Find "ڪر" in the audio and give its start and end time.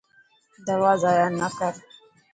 1.57-1.73